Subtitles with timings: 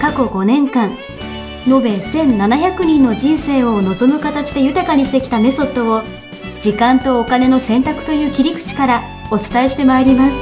[0.00, 0.96] 過去5年間
[1.66, 6.02] 延べ1700人の人生を望む形で豊かにしてきたメソッドを
[6.62, 10.36] 時間とお金の選択という切り口からお伝えしてまいります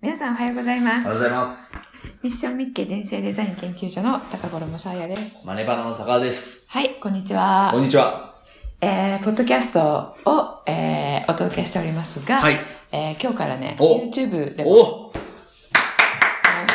[0.00, 1.74] 皆さんおはようございますおはようございます。
[2.22, 6.64] ミッションミッケ人生デザイン研究所の高頃もさやですマネバナの高田です。
[6.68, 8.34] はいこんにちはこんにちは。
[8.80, 12.54] えー、ポッドキャストを、えー、お届けしておりますが、はい。
[12.92, 15.10] えー、今日からねお YouTube でも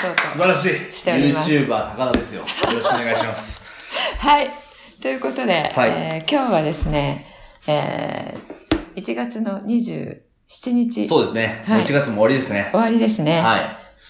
[0.01, 0.93] そうと素晴らしい。
[0.93, 2.41] しております YouTuber 高田ですよ。
[2.41, 3.63] よろしくお願いします。
[4.19, 4.49] はい。
[5.02, 7.25] ということで、はいえー今日はですね、
[7.67, 10.19] えー、1月の27
[10.73, 11.63] 日、そうですね。
[11.65, 12.69] はいもう1月も終わりですね。
[12.71, 13.39] 終わりですね。
[13.41, 13.61] はい。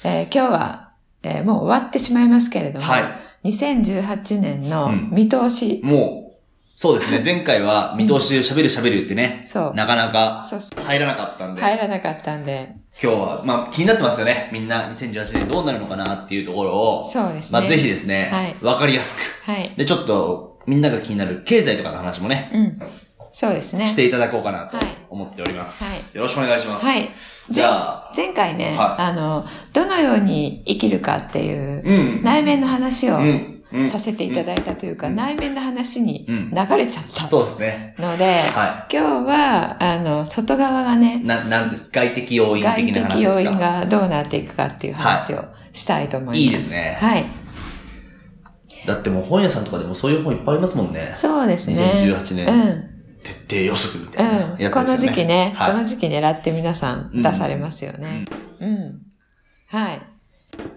[0.03, 0.89] えー今日は、
[1.23, 3.03] えーもう終わってしまいますけれども、はい
[3.45, 6.36] 2018年のうん見通し、もう、
[6.75, 7.22] そうですね。
[7.23, 10.39] 前回は見通しで喋る喋るってね、そう、なかなか
[10.86, 14.50] 入らなかったんで、入らなかったんで、今日は、まあ気になってますよね。
[14.54, 17.60] みんな2018年どうなるのかなっていうところを、そうですね。
[17.60, 19.52] まあぜひですね、はいわかりやすく。
[19.52, 19.74] はい。
[19.76, 22.82] で、ちょっとみんなが気になる経済とかの話もね、うん。
[23.34, 23.88] そうですね。
[23.88, 25.84] していただこうかなとはい思っております。
[25.84, 26.86] はいよろしくお願いします。
[26.86, 27.10] はい。
[27.50, 32.23] じゃあ、前回ね、はいあの、どのように生きるかっていう、うん。
[32.23, 33.22] 内面の話をうん。
[33.23, 33.55] うん。
[33.88, 37.95] させていただいたというか、うん内面の話にうん流れちゃったそうですね。
[38.00, 46.40] ので、は今日は、あの、外側がねい。、な、なんです外的要因外的な話的要因ですかがどうなっていくかっていう話をしたいと思います。
[46.40, 47.26] いいですねはい。
[48.86, 51.11] だってもう本屋さんとかでもそういう本いっぱいありますもんね。
[51.16, 51.78] そうですね。
[51.78, 52.95] 2018年うん。
[53.23, 54.66] 徹底予測みたいなね。
[54.66, 54.72] うん。
[54.72, 58.26] この時期ね、はいこの時期狙って皆さん出されますよね。
[58.60, 59.02] うん。
[59.67, 60.02] はい。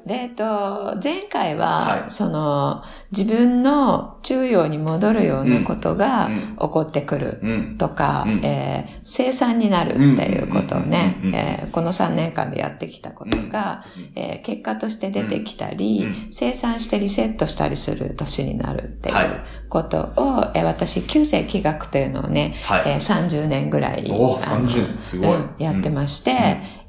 [0.07, 2.11] で、えっと、前回は、はい。
[2.11, 6.41] その、自分の中央に戻るようなことがうん。
[6.57, 7.77] 起こってくるうん。
[7.79, 8.41] とか、うん。
[8.45, 11.19] えー生産になるっていうことをね。
[11.23, 11.29] うん。
[11.29, 11.35] うん。
[11.35, 11.37] うん。
[11.37, 13.85] うん、えーこの3年間でやってきたことが、
[14.15, 16.33] えー結果として出てきたり、うん。
[16.33, 19.27] 生産してリセットしたりする年になるっていうはい。
[19.69, 22.83] ことを、えー私、旧世気学というのをね、はい。
[22.87, 24.99] えー30年ぐらい、おあの30年。
[25.03, 25.37] すごい。
[25.37, 25.51] うん。
[25.59, 26.33] やってまして、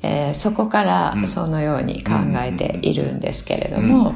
[0.02, 1.28] えーそこからうん。
[1.28, 4.16] そのように考えているんですけれども、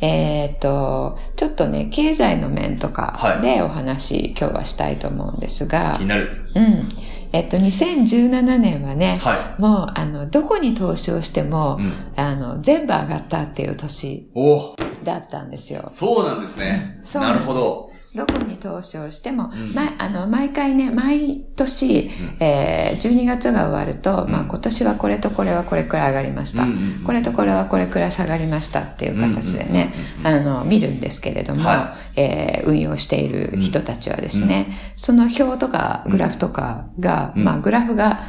[0.00, 6.30] えっ、と、ちょっとね、経済の面とかでお話、今日はしたいと思うんですが気、になる。
[6.54, 6.88] うん。
[7.32, 15.88] えっと、2017年はね、はもう、あの、どこに投資をしても、うんあの、全部上がったっていう年おだったんですよ。
[15.92, 17.00] そうなんですね。
[17.02, 17.93] そうなでするほど。
[18.14, 26.62] どこに投資をしても、うんま、あの、毎回ね、毎年、えー、12月が終わると、まあ、今年はこれとこれはこれくらい上がりました。
[26.62, 29.92] うんうんうんこれとこれはこれくらい下がりましたっていう形でね、
[30.22, 38.20] あの、見るんですけれども、はえー運用している人たちはですね、その表とかグラフとかが、うんまあ、グラフが、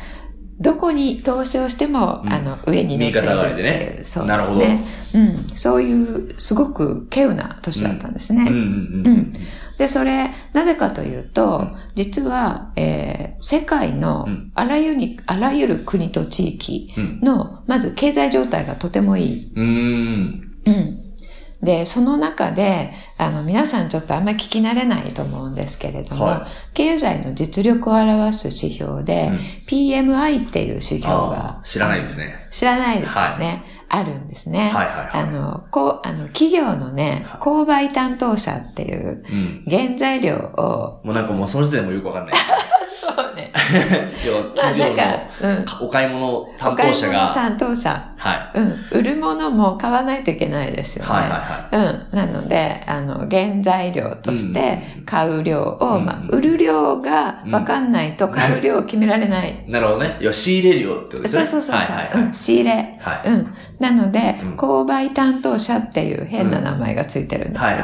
[0.60, 4.84] どこに投資をしても、うんあの、上に乗っていくっていう、ねそうですね。
[5.14, 5.48] うん。
[5.54, 8.46] そういう、すごく稀有な年だったんですね。
[8.48, 9.18] うんうんううん。
[9.18, 9.34] ん。
[9.78, 17.20] で、それ、なぜかというと、実は、えー世界のうんあらゆる、あらゆる国と地域うん。
[17.22, 19.52] の、まず経済状態がとてもいい。
[19.56, 20.52] うーん。
[20.66, 21.06] うん。
[21.62, 32.48] で、その中で、あの、皆さんちょっとあんまり聞き慣れないと思うんですけれども、は経済の実力を表す指標で、うん PMI っていう指標あがあ、知らないですね。
[32.52, 33.64] 知らないですよね。
[33.90, 34.70] あるんですね。
[34.74, 39.64] はいはいはいあの、こう、あの、企業のねはい、購買担当者っていううん。
[39.68, 42.36] 原材料を、もうなんかもうその時点でもよくわかんない。
[42.96, 43.52] そうね。
[44.56, 45.04] 企業なんか、
[45.42, 45.66] うん。
[45.66, 47.90] のお買い物担お買い当者が、物担当者。
[48.18, 48.86] はうん。
[48.92, 51.02] 売るものも買わないといけないですい。
[51.02, 51.14] よね。
[51.14, 52.18] はいはいはうん。
[52.18, 59.64] なので、あの、原材料として買う量を、うんまあ、売る量が分かんないと買う量を決められない。
[59.68, 59.70] い。
[59.72, 60.18] なるほどね。
[60.22, 61.46] 要は仕入れ量ってことですね。
[61.46, 62.34] そうそうそうそう、はいはいはいうん。
[62.34, 62.72] 仕入れ。
[63.00, 63.30] はい。
[63.30, 63.54] うん。
[63.80, 67.82] なので、うん購買担当者っていう変な名前がついてるんですけど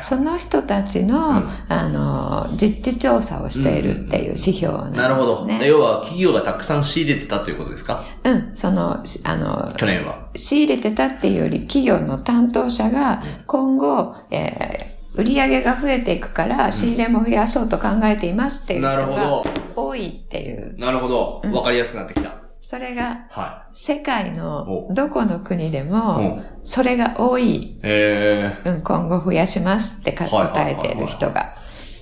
[0.00, 5.02] その人たちの、うんあの、実地調査をしているっていう指標なんですね。
[5.02, 5.48] なるほど。
[5.64, 8.04] 要は企業がたくさん仕入れてたということですか？
[8.24, 8.50] うん。
[8.54, 10.28] その、しあの、去年は。
[10.36, 19.44] 仕入れてたっていうより、企業の担当者が今後、えー売り上げが増えていくから、仕入れも増やそうと考えていますっていう人がど。
[19.76, 20.74] 多いっていう。
[20.78, 21.42] なるほど。
[21.44, 22.30] うんわかりやすくなってきた。
[22.64, 25.82] それが、は世界のおどこの国でい。
[25.82, 26.44] も、うん。
[26.62, 31.56] それが多い、えうん、今後増やしますって答えている人が。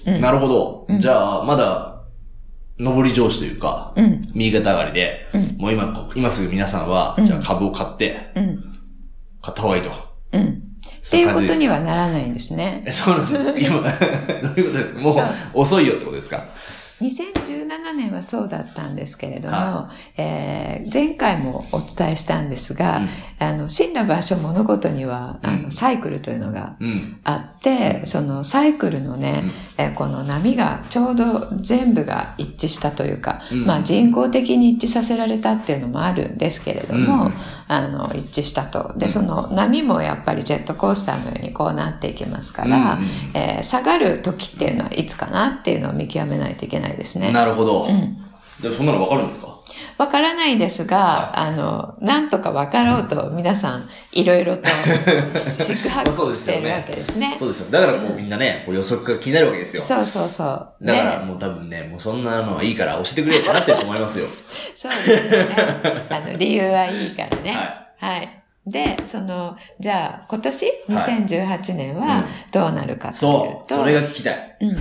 [0.04, 0.86] なるほど。
[0.86, 2.02] うんじゃあ、まだ、
[2.78, 8.56] 上り調子というか、うん、右肩上がりで、うん、もう今、こ今すぐ皆さんは、うんじゃあ株を買って、うん、
[9.40, 9.90] 買った方がいいと。
[10.32, 10.42] うん。
[10.42, 12.82] っていうことにはならないんですね。
[12.86, 15.00] え、そうなんですか今、 どういうことですか？
[15.00, 15.16] もう、
[15.54, 16.44] 遅いよってことですか？
[17.00, 23.08] 2017年はそうだったんですけれども、はえー前回もお伝えしたんですが、うん。
[23.38, 25.62] あの、死んだ場所物事には、あうん。
[25.64, 27.20] の、サイクルというのがうん。
[27.24, 29.44] あって、そのサイクルのね、
[29.78, 33.66] えーこの波がちょうど全部が一致したというか、うん。
[33.66, 37.32] まあ人工的に一致させられたっていうのもあるんですけれども、うん
[37.72, 38.92] あの、一致したと。
[38.96, 47.30] で、うんその波もやっぱりジェットコースターのようにこうなっていきますから、うんえー下がる時っていうのはいつかなっていうのを見極めないといけないですね。
[47.32, 47.84] なるほど。
[47.84, 48.16] うん。
[48.60, 49.59] でもそんなのわかるんですか？
[49.98, 54.68] わからないですが、あの、なんとかわかろうと皆さんいろいろと
[55.36, 57.36] 四苦八苦しているわけですね。
[57.38, 57.70] そうですよ。
[57.70, 59.82] だからこうみんなね、こう予測が気になるわけですよ。
[59.82, 60.72] そうそうそう。
[60.82, 64.26] だからでもう多分ね、もうそんなのはいいから教えてくれよってなってると思いますよ。
[64.74, 66.06] そうですよね。
[66.10, 67.52] あの、理由はいいからね。
[67.52, 68.40] ははい。
[68.66, 70.74] で、その、じゃあ、今年、はい
[71.26, 73.68] 2018年はどうなるかというそう。
[73.68, 74.56] と、それが聞きたい。
[74.60, 74.76] うん。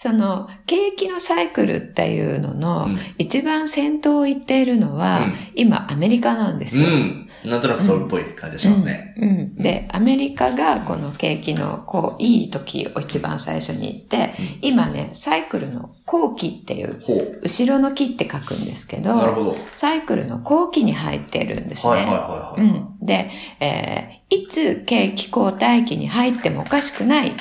[0.00, 6.86] その、景気のサイクルっていうのの、うん一番先頭を行っているのは、うん今、アメリカなんですよ。
[6.86, 7.28] うん。
[7.44, 9.14] なんとなくそれっぽい感じがしますね。
[9.16, 9.28] うん。
[9.28, 17.00] うんで、アメリカがこの景気のこう、いい時を一番最初に行って、今ね、サイクルの後期っていう。
[17.42, 19.56] 後ろの木って書くんですけど、なるほど。
[19.72, 21.92] サイクルの後期に入っているんですね。
[21.92, 22.70] はいはいはういはい。
[22.70, 22.88] ん。
[23.02, 27.32] で、えーいつ景気後退期に入ってもおかしくない、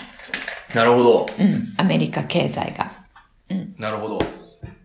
[0.78, 1.26] なるほど。
[1.40, 2.92] うん、アメリカ経済が。
[3.78, 4.20] なるほど。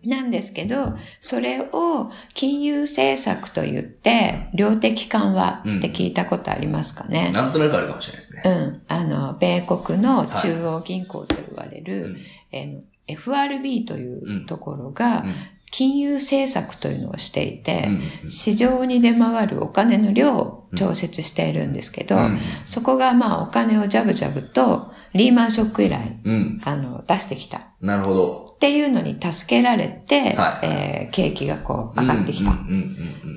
[0.05, 7.31] なんですけど、それを金融政策と言って、量的緩和って聞いたことありますかね。
[7.31, 8.43] なんとなくあるかもしれないですね。
[8.45, 8.81] うん。
[8.87, 12.17] あの、米国の中央銀行と言われる、うん
[12.51, 15.33] えー FRB というところがうん、
[15.73, 17.85] 金融政策というのをしていて、
[18.23, 26.61] うん市場に出回るお金の量を調節しているんですけど、うんそこがまあお金をジャブジャブとリーマンショック以来、うん。
[26.63, 27.67] あの、出してきた。
[27.81, 28.53] なるほど。
[28.55, 32.51] っていうのに助けられて、はいえー景気がこう上がってきた。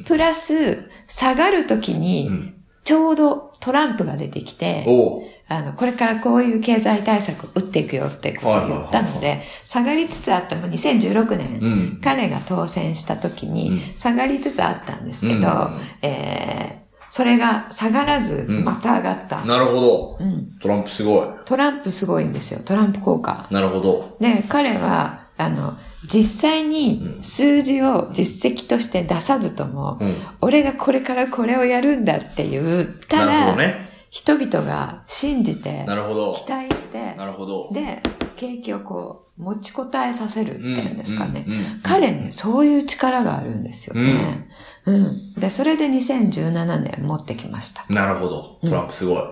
[0.05, 2.55] プラス、下がるときに。
[2.85, 4.85] ちょうどトランプが出てきて。
[5.48, 12.00] あの、これからこういう経済対策を打っていくよってことを言ったので、下がりつつあっても2016年、うん。
[12.02, 15.44] 彼が当選した時にうん下がりつつあったんですけど、うん
[16.02, 19.44] えーそれが下がらずうんまた上がった。
[19.44, 20.16] なるほど。
[20.20, 21.28] うんトランプすごい。
[21.44, 22.60] トランプすごいんですよ。
[22.64, 23.46] トランプ効果。
[23.52, 24.16] なるほど。
[24.20, 25.75] で、彼は、あの、
[26.12, 30.16] 実際に数字を実績として出さずとも、うん。
[30.40, 33.86] 俺がこれからこれをやるんだって言ったなるほら、どね。
[34.11, 36.35] 人々が信じて、なるほど。
[36.35, 37.70] 期待して、なるほど。
[37.73, 38.03] で、
[38.37, 41.44] 景気をこう、持ちこたえさせるっていうんですかね。
[41.47, 44.49] うんうんうん彼ね、そういう力があるんですよね。
[44.87, 45.35] うん。
[45.35, 47.85] で、それで2017年持ってきました。
[47.93, 48.58] なるほど。
[48.62, 49.23] トランプすごい。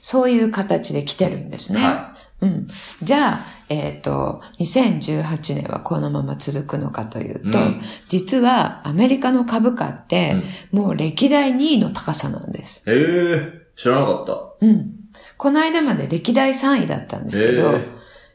[0.00, 1.84] そういう形で来てるんですね。
[1.84, 2.68] はうん。
[3.02, 10.36] じゃあ、えっ、と、2018年はこのまま続くのかというと、うん実はアメリカの株価って、
[10.72, 12.84] もう歴代2位の高さなんです。
[12.90, 14.66] へえ、知らなかった。
[14.66, 14.90] うん。
[15.36, 17.88] この間まで歴代3位だったんですけど、へえ。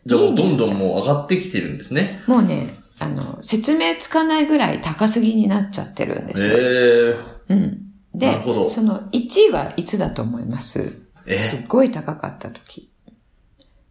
[0.06, 2.22] じゃあもうどんどんもう上がってきてるんですね。
[2.28, 6.58] もうね、あの、説明つかないぐらい高すぎになっちゃってるんですよ。
[6.58, 7.16] へえ。
[7.50, 7.86] うん。
[8.14, 11.00] でその1位はいつだと思います？
[11.28, 11.38] え？
[11.38, 12.92] すっごい高かった時。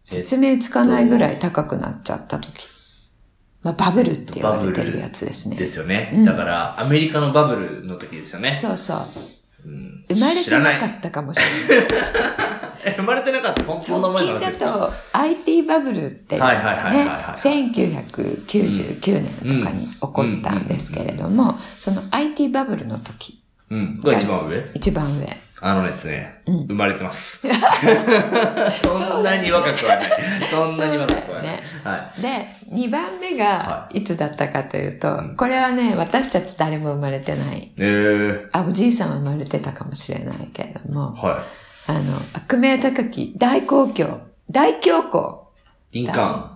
[0.03, 2.67] 説明つかないぐらい高くなっちゃった時。
[3.61, 5.55] まあ、バブルって言われてるやつですね。
[5.55, 6.11] ですよね。
[6.13, 8.51] うんだから、アメリカのバブルの時ですよね。
[8.51, 8.99] そうそう。
[9.65, 11.87] うん生まれてなかったかもしれない。
[12.85, 13.63] え、 生まれてなかった。
[13.63, 23.39] 直 近だと IT バブルってねはいはい、1999年とかに起こったんですけれども、その IT バブルの時、
[23.69, 24.01] うん。
[24.01, 24.71] が一番上？
[24.73, 25.37] 一番上。
[25.61, 27.45] あのですね、うん生まれてます。
[28.81, 30.11] そんなに若くはない。
[30.49, 31.59] そんなに若くはない。
[31.83, 37.59] はで、2番目がはいつだったかというと、うんこれはね、私たち誰も生まれてない。
[37.59, 37.71] い。
[37.77, 41.43] えー、あ、おじいさんは生まれてたかもしれないけれども、は
[41.87, 41.99] あの、
[42.33, 45.41] 悪名高き大公共、大恐慌、
[45.91, 45.99] い。
[45.99, 46.51] リンカーン。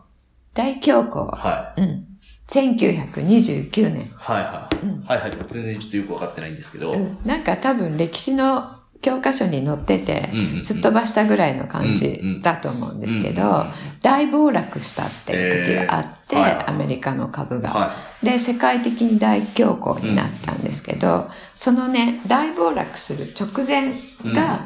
[0.54, 1.82] 大恐慌、はい。
[1.82, 2.06] うん。
[2.48, 4.10] 1929年。
[4.16, 4.86] はいはい。
[4.86, 5.32] うんはいはい。
[5.48, 6.94] 全然ちょっとよくわかってないんですけど。
[6.94, 13.66] うんなんか多分歴史の教科書に載っててうんうんうん、すっ飛ばしたぐらいの感うんうじんだと思うんですけうんうんど、
[14.02, 17.70] 大暴落したっていう時があって、えーはいはいアメリカの株が。
[17.70, 23.94] はで、世界的に大恐慌になったんんですけど、そのね、大暴落する直前
[24.34, 24.62] が、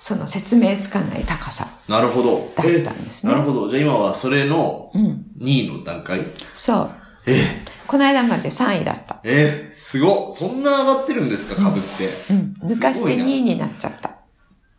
[0.00, 2.50] その説明つかない高さなるほど。
[2.56, 3.32] だったんですね。
[3.32, 3.68] なるほど。
[3.68, 5.26] じゃあ今はそれのうん。
[5.38, 6.20] 2位の段階、
[6.54, 6.90] そう。
[7.26, 9.20] えこの間まで3位だった。
[9.24, 12.08] えすごっそんな上がってるんですか、株って。
[12.30, 12.56] うん。
[12.62, 14.16] 抜かして2位になっちゃった。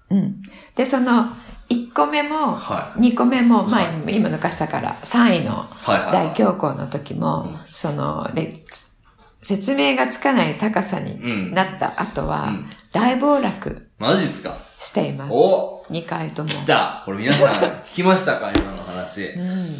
[0.09, 0.41] うん。
[0.75, 1.27] で、その、
[1.69, 5.65] 1個目も、は2個目も、まあ、今抜かしたから、3位の
[6.12, 8.29] 大恐慌の時も、うんその、
[9.41, 14.55] 説明がつかない高さになった後は、うん大暴落マジっすか？
[14.77, 15.31] しています。
[15.33, 16.50] お2回とも。
[16.50, 18.53] 来たこれ皆さん聞きましたか？
[18.55, 19.29] 今の話。
[19.29, 19.79] うん。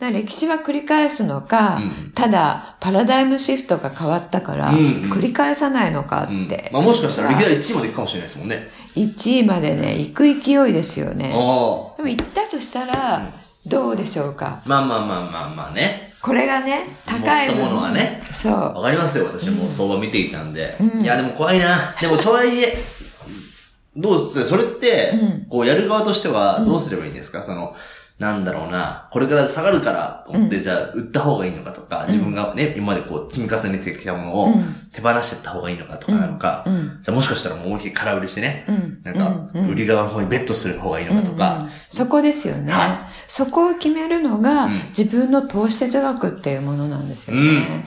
[0.00, 6.70] 歴史は繰り返すのか、うんただパラダイムシフトが変わったから、うんうん繰り返さないのかっうんて。
[6.72, 8.68] まあもしかしたら歴代1位まで行くかもしれないですもんね。
[8.94, 11.26] 1位までね、行く勢いですよね。
[11.26, 13.30] あでも行ったとしたら、
[13.66, 14.60] どうでしょうか？
[14.64, 14.68] あ。
[14.68, 16.12] まあまあまあまあまあね。
[16.22, 18.52] これがね、高い持ったものはねそう。
[18.52, 20.76] わかりますよ、私も相場見ていたんで。
[20.80, 21.94] うんいや、でも怖いな。
[22.00, 22.78] でもとはいえ、
[23.96, 27.74] どうすそれって、うんこうやる側としてはどうすればいいんですか、その、
[28.18, 34.74] なんだろうな、これから下がるからと思って、じゃあ売った方がいいのかとか、自分がね、今までこう積み重ねてきたものをうん。
[34.90, 36.98] 手放していった方がいいのかとかなのか、うん。
[37.02, 39.00] じゃあもしかしたらもう思いっきり空売りしてね、うん。
[39.04, 39.68] なんか、うん。
[39.68, 41.70] 売り側の方にベットする方がいいのかとか、うん。
[41.88, 44.72] そこですよね、はそこを決めるのが、うん。
[44.96, 47.84] 自分の投資哲学っていうものなんですよね。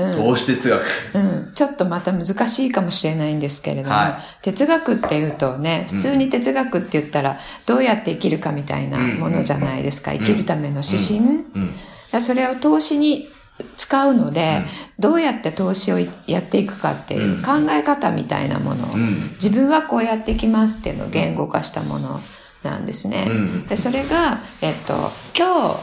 [0.00, 0.82] うん投資哲学。
[1.14, 10.12] うん、ちょっとまた難しいかもしれないんですけれども、は哲学っていうとね、普通に哲学って言ったら、どうやって生きるかみたいなものじゃないですか。
[10.12, 11.18] ん生きるための指針。
[11.18, 12.20] うん。
[12.20, 13.28] それを投資に
[13.76, 14.62] 使うので、
[14.98, 19.30] どうやって投資をやっていくかっていう考え方みたいなものを、うん。
[19.34, 22.20] 自分はこうやっていきますっていうのを言語化したもの
[22.62, 23.26] なんですね。
[23.28, 25.76] うんでそれが、えっと、今日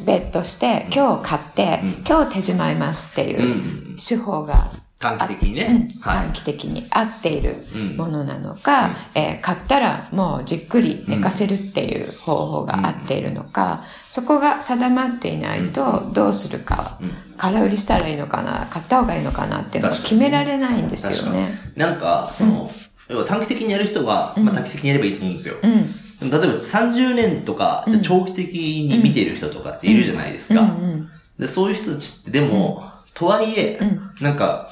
[0.00, 2.04] ベットして、今日買って、うん。
[2.06, 3.44] 今日手締まいますっていうう
[3.92, 3.96] ん。
[3.96, 5.56] 手法が、短期的にうん。
[5.56, 5.88] ね。
[6.00, 6.16] はい。
[6.26, 6.32] 短。
[6.32, 7.96] 期的に合っているうん。
[7.96, 16.98] ものなのか、えー買ったらもうじっくり寝かせるっていう方法が合っているのか、そこが定まっていないとどうするか、
[17.36, 21.60] 空売りしたらいいのかな、買った方がいいのかなっていうのを決められないんですよね。
[21.76, 22.68] なんか、その、
[23.08, 25.54] 要は短期的にやる人は、まあ短期的にやればいいと思うんですよ。
[25.62, 25.86] うん。
[26.20, 30.62] 例えば30年とか、じゃあ長期的に見ている人とかっているじゃないですか。
[30.62, 30.68] うん。
[30.68, 31.10] うん。
[31.38, 34.10] でそういう人たちって、でも、とはいえ、うん。
[34.20, 34.70] なんか、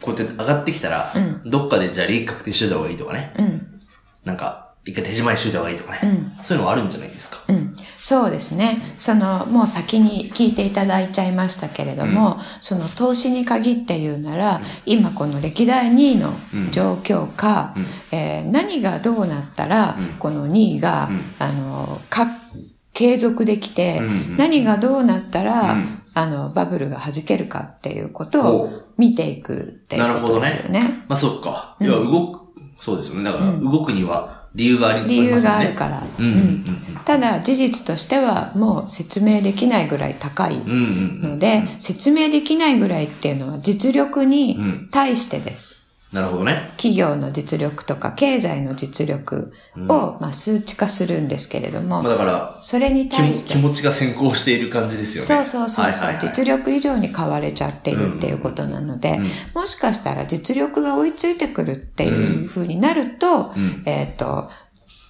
[0.00, 1.12] こうやって上がってきたら、
[1.44, 3.32] うどっかでじゃあ利益確定しといた方がいいとかね。
[3.38, 3.80] うん。
[4.24, 6.00] なんか、一回手締まいしといた方がいいとかね。
[6.02, 6.44] うん。
[6.44, 7.42] そういうのはあるんじゃないですか。
[7.48, 8.82] うん、そうですね。
[8.98, 16.34] その、もう先に聞いていただいちゃいましたけれども、その投資に限って言うなら、今この歴代2位の
[16.70, 17.86] 状況か、うん。
[18.12, 20.06] えー何がどうなったら、うん。
[20.18, 21.20] この2位が、うん。
[21.38, 22.26] あの、か、
[22.92, 26.02] 継続できて、うんうん何がどうなったら、うん。
[26.12, 31.04] あの、バブルが弾けるかっていうことをほう見ていくっていうことですよね。
[31.08, 31.76] まあそっか。
[31.80, 31.86] うん。
[31.86, 32.40] 要は動く、
[32.78, 33.24] そうですよね。
[33.24, 35.16] だから、動くには理由がありますね。
[35.16, 36.02] 由があるから。
[36.18, 36.64] うん
[37.04, 40.62] ただ事実としてはもう説明できないぐらい高い。
[40.64, 45.83] ので、説明できないぐらいっていうのは実力にうん対してです。
[46.14, 46.70] なるほどね。
[46.76, 49.52] 企業の実力とか経済の実力
[49.88, 55.26] を、まあ、数値化するんですけれども、まあだから、それに対して気持ちが先行している感じですよね。
[55.26, 56.28] そうそうそうそう、はいはいはい。
[56.28, 63.82] 実力以上に買われちゃっているっていうことなので、うんもしかしたら実力が追いついてくるっていうふうになると、うん。
[63.86, 64.50] えっ、と、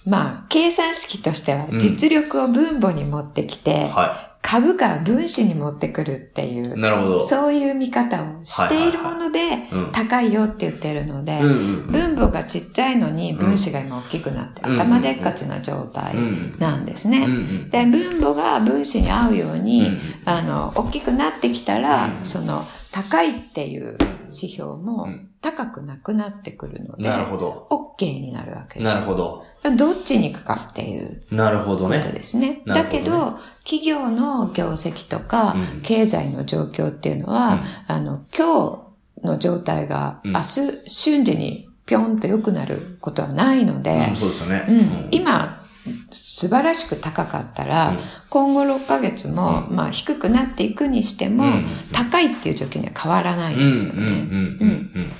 [0.07, 7.19] まあ、計算式としては実力を分母に持ってきて、は株価は分子に持ってくるっていうい。、なるほど。
[7.19, 9.39] そういう見方をしているもので
[9.71, 11.39] うん高いよって言ってるので。
[11.41, 17.27] 分母がちっちゃいのに分子が今大きくなってうん頭でっかちな状態うんなんですね。
[17.71, 27.67] で、分母が分子に合うように、うんあの、大きくなってきたら、うんその、高いっていう指標もうん高くなくなってくるので、なるほど。
[27.69, 28.95] OK になるわけです。
[28.95, 29.45] なるほど。
[29.77, 31.99] どっちに行くかっていうなるほどことね。
[31.99, 32.63] ですね。
[32.65, 38.89] だけど、企業の業績とか、うん経済の状況っていうのは、あの、今
[39.21, 40.45] 日の状態がうん明日
[40.87, 44.65] 瞬時にぴょんと良くなることはないので、うん、そうですよね。
[44.67, 45.63] うん今、
[46.11, 47.99] 素晴らしく高かったら、うん。
[48.29, 51.65] 今後6ヶ月も、まあ低くなっていくにしても、うん。
[51.93, 54.01] 高いっていう状況には変わらないうんん、うん、ですよね。
[54.01, 55.11] うん、うん、うん。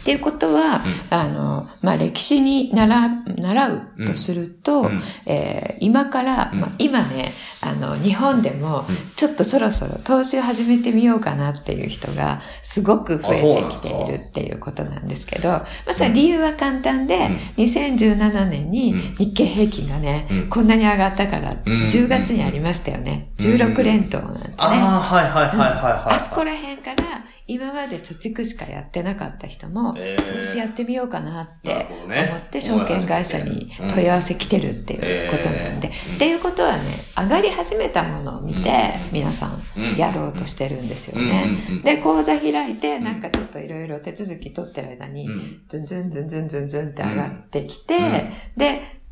[0.00, 5.00] っていうことは、あの、まあ、歴史に習習うとすると、うん。
[5.26, 6.60] えー今から、うん。
[6.60, 20.48] まあ、今ね、あの、日本でも、ちょっとそろそろ投資を始めてみようかなっていう人が、すごく増えてきているっていうことなんですけど、まあ、それは理由は簡単で、2017年に日経平均がね、うん。
[20.48, 21.56] こんなに上がったから、ん。
[21.56, 23.32] 10月にありましたよね。
[23.38, 24.54] 16連投なんてね。
[24.58, 26.14] ああ、はいはいはいはいはい。
[26.14, 30.38] あそこら辺から今まで貯蓄しかやってなかった人も、えー。
[30.38, 36.14] 投資やってみようかなって思って証券会社に問い合わせ来てるっていうことなんで、うん。
[36.16, 36.82] っていうことはね、
[37.16, 39.96] 上がり始めたものを見て、皆さんうん。
[39.96, 41.48] やろうとしてるんですよね。
[41.84, 45.62] で、口座開いて、なんかちょっといろいろ手続き取ってる間に、うん。
[45.68, 48.32] ズンズンズンズンズンズンって上がってきて、うん。
[48.56, 49.03] で、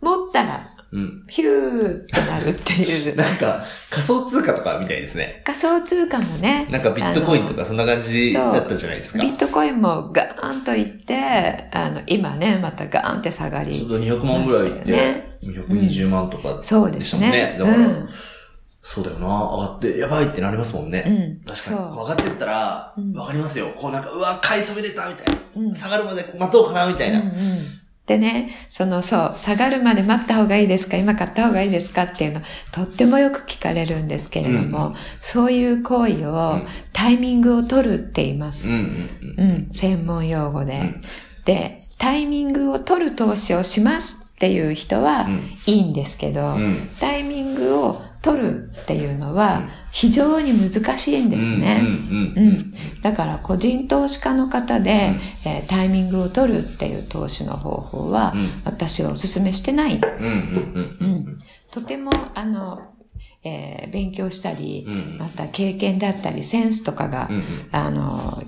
[0.00, 1.24] 持ったら、うん。
[1.28, 3.16] ヒューってなるっていう。
[3.16, 5.40] なんか、仮想通貨とかみたいですね。
[5.44, 6.66] 仮想通貨もね。
[6.70, 9.18] なんかビットコインとあかそんな感じそうだったじゃないですか。
[9.18, 13.80] のビットコインもガーンといって、あの、今ね、またガーンって下がり。
[13.80, 17.56] ちょうど200万ぐらいいって、ね220万とかそうででしたもんすねね。。
[17.58, 18.08] だから、うん。
[18.82, 19.26] そうだよな。
[19.26, 21.04] 上がって、やばいってなりますもんね。
[21.06, 21.46] うん。
[21.46, 21.96] 確かに。
[21.96, 23.72] 上がってったらうん、わかりますよ。
[23.76, 25.40] こうなんか、うわ、買いそびれたみたいな。
[25.56, 27.20] うん下がるまで待とうかなみたいな。
[27.20, 27.78] うんうん
[28.08, 32.40] でね、そのそう、下がるまで待った方がいいですか今買った方がいいですかっていうの、
[32.72, 38.70] とってもよく聞かれるんですけれども、うんそういう行為を、うんタイミングを取るって言います。
[38.70, 38.84] うんうん
[39.38, 39.50] うん。
[39.50, 40.78] うん、専門用語で。
[40.80, 41.00] ん
[41.44, 51.80] で、タイミングを取る投資をしますっていう人はうんいいんですけど、うんタイミングを取るっていうのは非常に難しいんですね。
[51.80, 52.48] うんうんううん。
[52.54, 52.74] ん。
[53.02, 54.90] だから個人投資家の方で、
[55.46, 58.48] えータイミングを取るっていう投資の方法は、うん。
[58.64, 60.00] 私はお勧めしてない。
[61.70, 62.80] とても、あの、
[63.44, 67.28] えー勉強したり、うんまた経験だったり、センスとかが、
[67.72, 68.42] あの、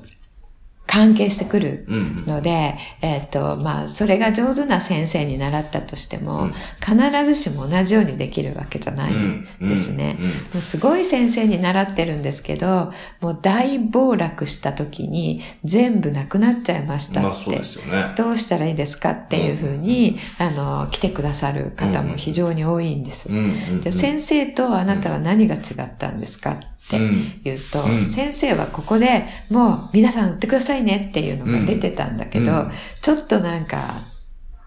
[0.90, 6.52] 関係してくるうんので、えっ、と、まあ、それが上手な先生に習ったとしても、うん。
[6.80, 9.46] 必ずしも同じようにできるわけじゃないん。
[9.60, 10.16] ですね。
[10.18, 10.24] うん。
[10.24, 10.30] うん。
[10.30, 17.22] もうすごい先生に習ってるんですけど、もう大暴落した時に全部なくなっちゃいましたって。
[17.22, 18.14] まあそうね。
[18.16, 23.28] どうしたらいいですかっていうふうに、あの、来てくださる方も非常に多いんです。
[23.28, 23.36] うん。
[23.36, 23.44] うん。
[23.44, 23.80] うん。
[23.80, 25.62] で先生とあなたは何が違っ
[25.96, 26.98] たんですかって
[27.44, 28.06] 言うと、うん。
[28.06, 32.70] 先生はここでもう皆さん売ってくださいねっていうのが出てたんだけど、うん。
[33.00, 34.08] ちょっとなんか、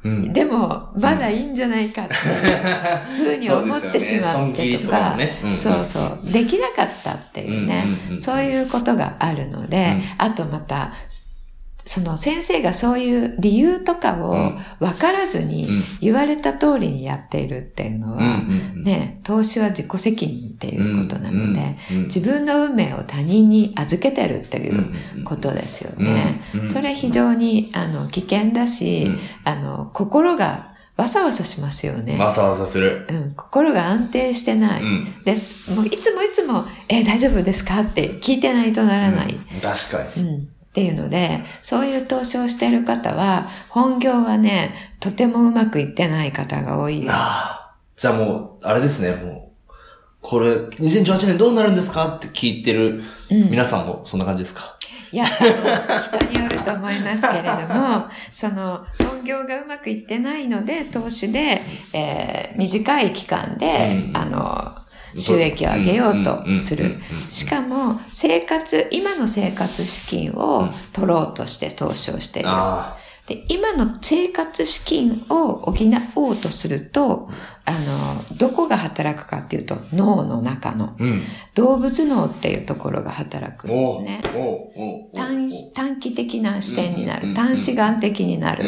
[0.03, 0.33] うん。
[0.33, 7.83] でもまだいいんじゃないかっていうふうに思ってしまってとか、そうそうそう、できなかったっていうね、
[8.19, 10.93] そういうことがあるので、あとまた、
[11.85, 18.41] その先生がそういう理由とかを分からずにうん言われた通りにやっているっていうのは、
[18.83, 24.93] ね、投資は自己責任っていうことなので、自分の運命を他人に預けてるっていう
[25.25, 26.41] ことですよね。
[26.67, 32.17] それ非常にあの危険だし、うんあの心がわさわさしますよね。
[32.19, 33.07] わさわさする。
[33.09, 34.83] うん、心が安定してない。
[34.83, 35.71] うんです。
[35.71, 37.81] もういつもいつも、えー大丈夫ですか？
[37.81, 39.33] って聞いてないとならない。
[39.33, 40.23] うん確かに。
[40.23, 40.47] うん。
[40.73, 47.13] っていうので、そういう投資をしている方は、本業はね、とてもうまくいってない方が多いです。
[47.13, 47.75] ああ。
[47.95, 49.71] じゃあもう、あれですね、もう、
[50.19, 52.15] これ、2018年どうなるんですか？
[52.15, 54.75] って聞いてるうん皆さんもそんな感じですか、
[55.11, 61.61] いや、あの人によると思いますけれども、 その、本業がうまくいってないので、投資で、
[61.93, 64.82] えー短い期間で、うんあの、
[65.17, 66.97] 収益を上げようとする。
[67.29, 72.49] しかも、生活、今の生活資金を取ろうとして投資をしている。
[73.27, 75.75] で、今の生活資金を補
[76.15, 77.29] おうとすると、
[77.63, 80.97] あの、どこが働くかっていうと、脳の中の。
[81.55, 84.21] 動物脳っていうところが働くんですね。
[85.73, 87.33] 短期的な視点になる。
[87.33, 88.65] 短視眼的になる。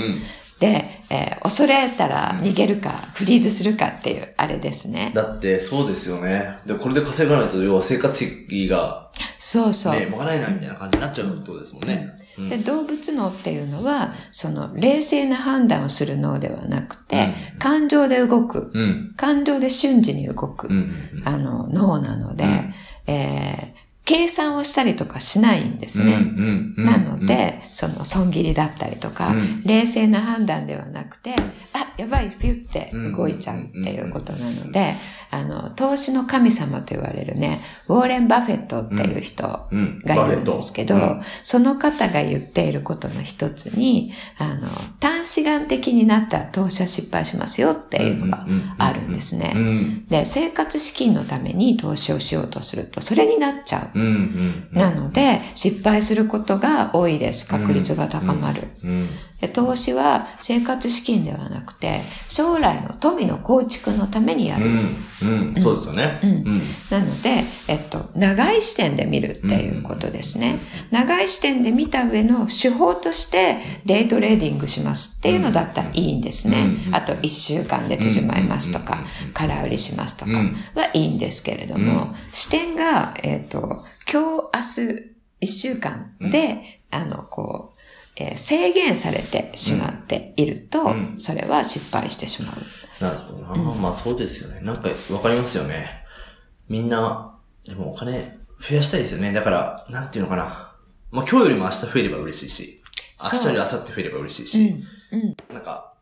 [0.61, 0.67] うん。
[0.67, 5.11] で、えー恐れたら逃げるか、フリーズするかっていう、あれですね。
[5.13, 6.57] だって、そうですよね。
[6.65, 9.93] で、これで稼がないと、要は生活費が、そうそう。
[9.99, 12.15] ね、賄えないみたいな感じになっちゃうってことですもんね。
[12.39, 18.71] うんで、動物脳っていうのは、その、冷静な判断をする脳ではなくて、感情で動く。
[18.73, 19.13] うん。
[19.15, 20.67] 感情で瞬時に動く。
[20.67, 20.95] うん。
[21.25, 22.73] あの、脳なので、うん
[23.07, 26.19] えー計算をしたりとかしないんですね。
[26.77, 31.33] なの、で、その損切りだったりとか、うん冷静な判断ではなくて、
[31.73, 34.95] あ、やばい、ピュって動いちゃうっていうことなので、
[35.31, 44.67] あの、投資の神様と言われるね、ウォーレン・バフェットっていう人うんがいるんですけど、その方が言っていることの一つに、あの、
[44.99, 48.45] 短視眼的になったら投資は失敗しますよっていうのが
[48.77, 49.53] あるんですね。
[49.55, 50.05] うん。
[50.07, 53.94] で、生活資金のために投資をしようとすると、それになっちゃう。
[54.71, 57.47] なので、失敗することが多いです。
[57.47, 58.67] 確率が高まる。
[59.53, 64.65] 投資は生活資金ではなくて、将来の富の構築のためにやる。
[64.65, 64.97] うん。
[65.21, 65.61] うん。
[65.61, 66.19] そうですよね。
[66.23, 66.61] うんうん。
[66.89, 70.59] なので、えっと、長い視点で見るっていうことですね。
[70.91, 76.77] 長い視点で見た上の手法としてデイトレーディングしますっていうのだったらいいんですね。
[76.91, 87.74] あと1週間で閉じまいますとか、空売りしますとかはいいんですけれども、視点が、えっと、今日明日一週間で、あの、こう、
[88.15, 93.03] えー制限されてしまっていると、うんそれは失敗してしまう。
[93.03, 93.55] なるほどな。
[93.55, 94.61] まあそうですよね。
[94.61, 96.05] なんかわかりますよね。
[96.69, 99.33] みんな、でもお金増やしたいですよね。
[99.33, 100.75] だから、なんていうのかな。
[101.11, 102.83] まあ今日よりも明日増えれば嬉しいし、
[103.21, 104.85] 明日より明後日増えれば嬉しいし、
[105.53, 105.93] なんか、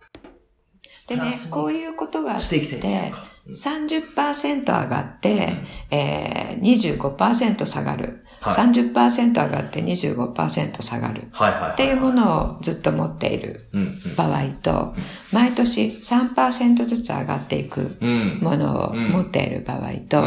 [1.07, 5.49] でねプラス、にこういうことがあっしてていうてか、30%上がって、
[5.91, 8.22] えー、25%下がる。
[8.43, 11.31] はい30%上がって25%下がる。
[11.73, 13.69] っていうものをずっと持っている。
[14.17, 14.93] 場合と、
[15.31, 18.39] 毎年3%ずつ上がっていくうん。
[18.41, 20.23] ものを持っている場合と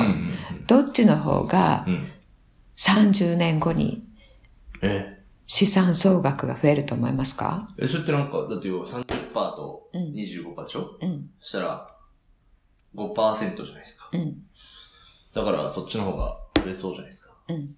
[0.67, 2.09] どっちの方がうん。
[2.79, 4.03] 30年後に
[4.83, 5.15] え？
[5.47, 7.69] 資産総額が増えると思いますか？
[7.79, 11.31] え、それってなんか、だって要は30%とうん25%でしょ、うん。
[11.41, 11.89] そしたら、
[12.95, 14.11] 5%じゃないですか。
[14.13, 14.43] うん。
[15.35, 17.33] だから、そっちの方が増えそうじゃないですか。
[17.49, 17.77] うん。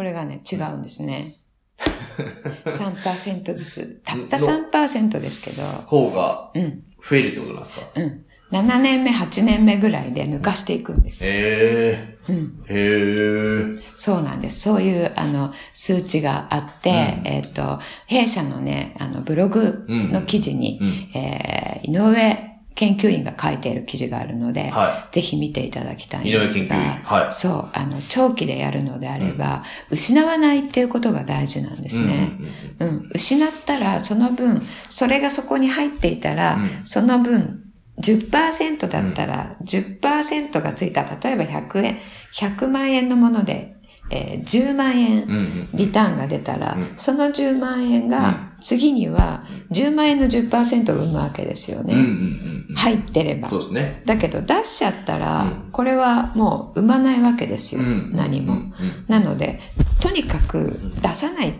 [0.00, 1.34] これがね、違うんですね。
[2.64, 4.00] 3%ずつ。
[4.02, 6.82] たった3%ですけど、方がうん。
[7.06, 7.82] 増えるってことなんですか？
[7.96, 8.24] うん。
[8.50, 11.20] 7年目、8年目ぐらいで抜かしていくんです。
[11.22, 12.64] へうん。
[12.70, 13.74] え。
[13.74, 13.82] へえ。
[13.98, 14.60] そうなんです。
[14.60, 16.96] そういう、あの、数値があって、うん
[17.28, 20.88] えっ、と、弊社のね、あの、ブログの記事に、うん。
[21.20, 27.32] えー井上研究員が書いている記事があるので、はぜひ見ていただきたいんですが、はい。
[27.32, 31.90] そう、あの、長期でやるのであれば、失わないっていうことが大事なんでい。
[31.90, 32.36] すね。
[32.80, 36.70] うんうんうん、失ったらその分、それがそこに入っていたら、うん。
[36.84, 37.64] その分、
[38.00, 41.98] 10%だったら、10%がついた、例えば100円、
[42.32, 43.76] 100万円のもので、
[44.10, 45.68] えー10万円。
[45.74, 51.94] リターンが出たら、うんその10万円が、次には10万円の10%を生むわけですよね。
[51.94, 52.74] うんうんうんうん。
[52.76, 53.48] 入ってれば。
[53.48, 54.02] そうですね。
[54.06, 57.80] だけど出しちゃったら、うんこれはもう生まないわけですよ。
[57.80, 58.72] うん何も、うん
[59.08, 59.58] なので、
[60.02, 61.52] とにかく出さないっ。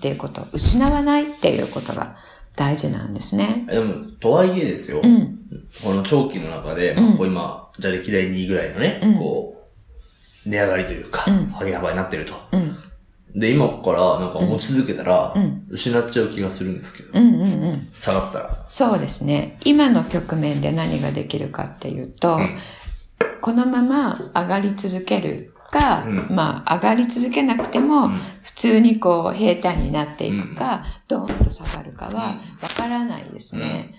[0.00, 2.16] ていうこと、失わないっていうことが
[2.56, 3.64] 大事なんですね。
[3.68, 5.00] でも、とはいえですよ。
[5.02, 5.38] うん。
[5.82, 9.63] この長期の中で、うんまあ、こう今、じゃあ歴代2位ぐらいのね、うんこう、
[10.46, 12.34] 値上がりというか、うん上げ幅になってると。
[12.52, 12.76] うん。
[13.34, 17.88] で、今からなんか持ち続けたら、うん失っちゃう気がするんですけど、うんうんうん。
[17.98, 18.64] 下がったら。
[18.68, 19.58] そうですね。
[19.64, 22.58] 今の局面で何ができるかっていうと、うん
[23.40, 33.92] このまま上がり続けるか、うんまあ上がり続けなくても、ん普通にこう平坦になっていくか、ドーンと下がるかはわからないですね。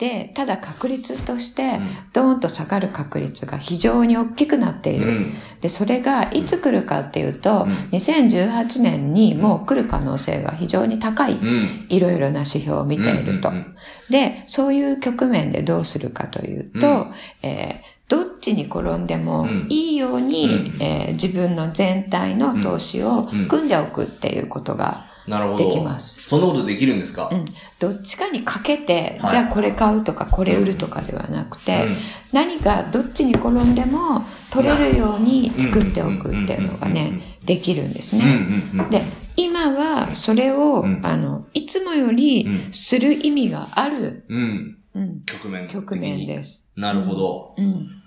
[0.00, 1.78] で、ただ確率として、
[2.14, 5.06] ドーンと下がる確率が非常に大きくなっている。
[5.06, 5.34] うん。
[5.60, 11.34] で、それがいつ来るかっていうと、2018年にもう来る可能性が非常に高い。
[11.34, 11.86] うん。
[11.90, 13.50] いろいろな指標を見ていると。
[13.50, 13.76] うんうんうん
[14.10, 25.64] で、そういう局面でどうするかというと、うんえーどっちに転んでもうんいいように、うんえー自分の全体の投資をうん組んでおくっていうことが、なるほど。
[25.64, 27.44] できますそんなことできるんですか、うん
[27.78, 31.96] どっちかにかけて、はいじゃあこれ買うとかこれ売るとかではなくて、うん
[32.32, 38.26] 何かどっちに転んでも取れるように作っておくっていうのがね、できるんですうんね。
[38.74, 38.90] うんうん。
[38.90, 39.02] で、
[39.36, 44.78] 今はそれを、うんあの、いつもよりうんする意味がある、うん。
[44.94, 46.70] うん、局面局面です。
[46.76, 47.54] なるほど。
[47.56, 48.02] うん。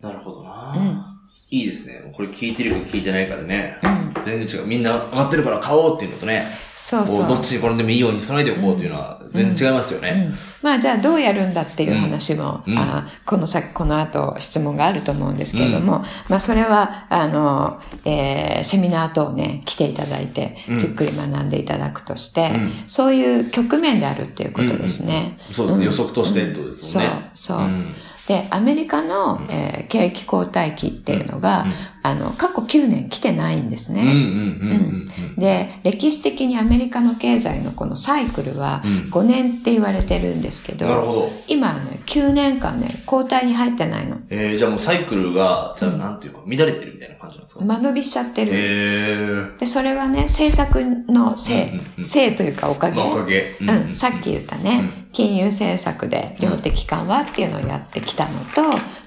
[0.00, 1.21] なるほどな、うん
[1.52, 2.02] いいですね。
[2.14, 3.78] これ聞いてるか聞いてないかでね。
[3.82, 4.66] うん全然違う。
[4.66, 7.28] みんな上がってるから買おうっていうのとね、そうそう。
[7.28, 10.30] どっちに転んでもいいように備えておこうっていうのは全然違いますよね。
[10.30, 25.36] うんまあじゃあどうやるんだっていう話も、うんあこの先、この後質問があると思うんですけれども、まあそれは、あの、えーセミナー等ね、来ていただいてうん、じっくり学んでいただくとして、うんそういう局面であるっていうことですね。
[25.50, 25.84] そうですね。
[25.84, 27.30] ん予測としてとですね。
[27.34, 27.94] そうそううん
[28.28, 31.66] で、アメリカの、えー景気後退期っていうのが、
[32.02, 34.02] あの、過去9年来てないんですね。
[34.02, 35.02] うんうんうんうん
[35.36, 41.30] で、歴史的にアメリカの経済のこのサイクルはうん5年って言われてるんですけど、なるほど。
[41.48, 44.18] 今ね、9年間ね、交代に入ってないの。
[44.30, 48.50] えー、じゃあもうサイクルが、じゃあなんていうか、乱れてるみたいな感じなんですか、間延びしちゃってる。
[48.54, 49.58] えー。
[49.58, 52.96] で、それはね、政策のせい、うんうんうんせいというかおかげ。
[52.96, 53.56] まあおかげ。
[53.60, 58.62] うん、さっき言ったね、うん金融政策で量的緩和っていうのをやってきたのと、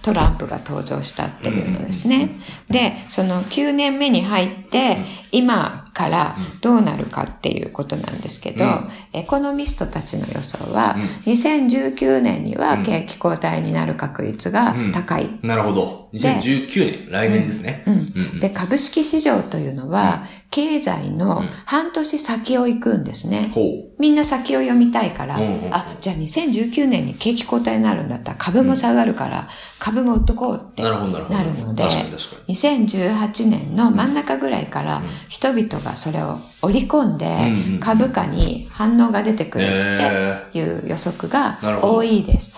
[0.05, 2.29] トランプが登場したっていうのですね。
[2.67, 4.97] で、その9年目に入って、
[5.31, 8.89] 今からどうなるかっていうことなんですけど、うん。
[9.13, 11.33] エコノミストたちの予想は、うん。
[11.33, 15.27] 2019年には景気後退になる確率が高い。
[15.41, 16.04] なるほど。
[16.15, 17.84] 2019年、来年ですね。
[17.88, 18.39] うん。
[18.39, 23.51] で、株式市場というのは、経済の半年先を行くんですね。
[23.99, 25.38] みんな先を読みたいから、
[25.71, 29.49] あ、じゃあ2019年に景気後退になるんだったら株も下がるから、
[29.80, 31.10] 株も売っとこうってなる
[31.60, 31.84] ので、
[32.47, 37.28] 2018年の真ん中ぐらいから人々がそれを織り込んで
[37.82, 42.58] 株価に反応が出てくるっていう予測が多いです。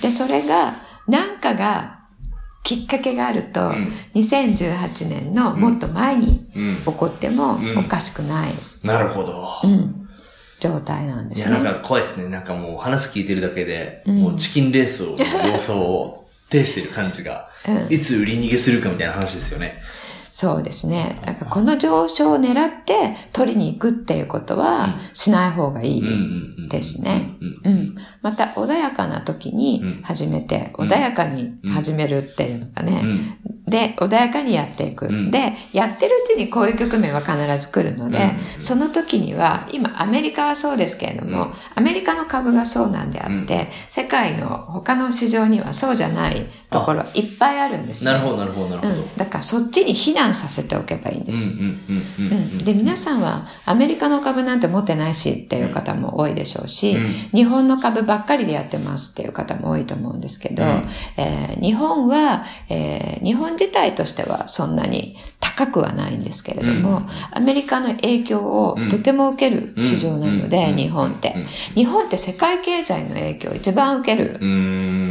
[0.00, 1.97] で、それが何かが
[2.62, 6.46] きっかけがあると、うん、2018年のもっと前に
[6.84, 8.54] 起こってもおかしくない。
[8.82, 9.48] なるほど。
[9.64, 10.08] うん。
[10.60, 11.54] 状態なんですね。
[11.54, 12.28] いや、なんか怖いですね。
[12.28, 19.80] なんかもう話聞いてるだけで、うん、もうチキンレースを、様相を呈してる感じが、うん、いつ売り逃げするかみたいな話ですよね。
[20.30, 21.20] そうですね。
[21.24, 27.36] だからこの上昇を狙って取りに行くっていうことはしない方がいいですね。
[27.64, 27.96] うん。
[28.22, 33.02] また穏やかな時に始めて、穏やかに始めるっていうのがね、
[33.66, 35.08] で、穏やかにやっていく。
[35.30, 38.18] で、やってるうちにこういう局面は必ず来るので、
[38.58, 48.12] その時には、今アメリカはそうですけれども、アメリカの株がそうなんであって、世界の他の市場にはそうじゃないところいっぱいあるんですね。
[48.12, 49.08] なるほど、なるほど、なるほど。
[49.16, 51.54] だからそっちに避難させておけばいいんです。
[52.64, 60.70] で、皆さんはアメリカの株なんて持ってないしっていう方も多いでしょうし、うん、日本の株ばっかりでやってますっていう方も多いと思うんですけど、うん、
[61.16, 71.34] えー、日本は、えー、日本自体としてはそんなに高くはないんですけれども、うん、アメリカの影響をとても受ける市場なので、日本って。
[71.74, 74.38] 日本って世界経済の影響を一番受ける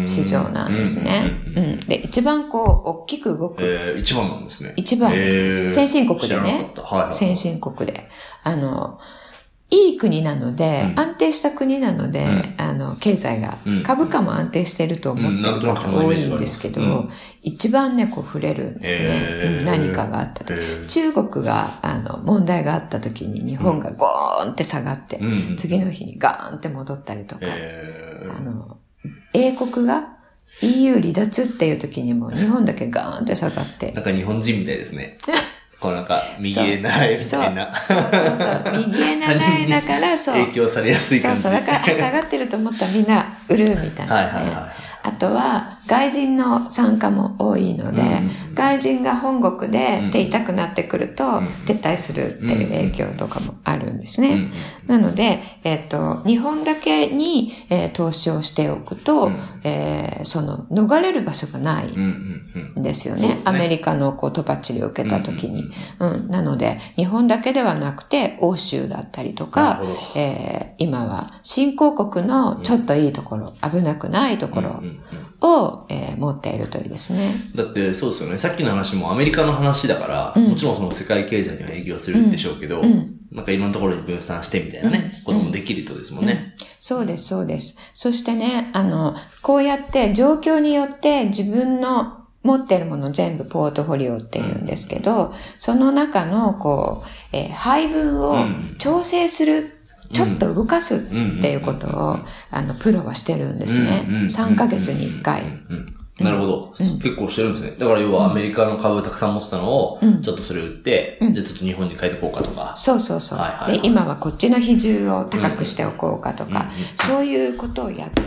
[0.08, 1.32] 市場なんですね。
[1.56, 1.80] うん。
[1.82, 3.56] で、一番こう、大きく動く。
[3.60, 4.74] えー、一番なんですね。
[4.76, 5.12] 一番。
[5.12, 6.72] 先進国でね。
[6.76, 8.10] はいはい、先進国で。
[8.44, 9.00] あの、
[9.70, 17.10] いい国なので、うん、安定した国なので、うん、あの、経済が、うん、株価も安定してると思ってる方多いんですけど、
[17.42, 19.64] 一番ね、こう触れるんですね。
[19.66, 20.88] 何かがあった時。
[20.88, 25.20] 中国が、あの、問題があった時に日本がゴーンって下がって、
[25.58, 27.42] 次の日にガーンって戻ったりとか、
[28.38, 28.78] あの、
[29.34, 30.17] 英国が
[30.62, 33.92] EU 離脱っていう時にも日本だけガーンって下がって。
[33.92, 35.18] なんか日本人みたいですね。
[35.80, 37.80] こうなんか、右へ習えみたいな。
[37.80, 40.36] そうそうそう右へ習えだから、そう。
[40.46, 41.20] 影響されやすい。
[41.20, 41.52] そうそう。
[41.52, 44.22] だから、下がってると思ったらみんな売るみたいな、ね。
[44.22, 44.87] はいはいはい。
[45.08, 54.52] あとは外人の参加も多いので、うん、外人が本国で手痛くなってくると撤退するっていう影響とかもあるんですね。
[54.86, 63.36] なので、えっ、ー、と、日本だけに、えー、投資をしておくと、うん、えー、その逃れる場所がないんですよね。
[63.36, 66.30] ねアメリカのこう、とばっちりを受けた時に、うん。
[66.30, 69.82] なので、日本だけではなくて、欧州だったりとか、
[70.16, 74.84] えー、今は新興国のちょっといいところ、危なくないところ、
[75.42, 77.30] を、えー、持っているといいですね。
[77.56, 78.38] だってそうですよね。
[78.38, 86.56] さっきの話もアメリカの話だから、うん、もちろんその世界経済には営業するんでしょうけど、うん、なんかいろんなところに分散してみたいなね、こともできるとですもんね。
[86.80, 87.78] そうです、そうです。
[87.94, 98.38] そしてね、あの、こうやって状況によって自分の持ってるもの全部ポートフォリオって言うんですけど、その中のこう、えー、配分を
[98.80, 99.77] 調整する
[100.12, 101.00] ちょっと動かすっ
[101.42, 102.18] ていうことを、
[102.52, 104.06] あの、プロはしてるんですね。
[104.08, 105.44] 3ヶ月に1回。
[106.20, 107.76] なるほど、うん、結構してるんですね。
[107.78, 112.72] だから要はアメリカの株たくさん持ってたのを、ちょっとそれ売って、うん、じゃあちょっと日本に変えておこうかとか。
[112.76, 113.88] そうそうそう、はいはいはい、で。
[113.88, 118.24] 今はこっちの比重を高くしておこうかとか、そういうことをやって、